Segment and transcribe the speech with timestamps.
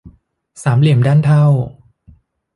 [0.63, 1.45] สามเหลี่ยมด้านเท่า